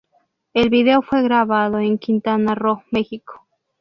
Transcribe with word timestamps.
El 0.55 0.71
vídeo 0.71 1.03
fue 1.03 1.21
grabado 1.21 1.77
en 1.77 1.99
Quintana 1.99 2.55
Roo 2.55 2.81
mexico. 2.89 3.45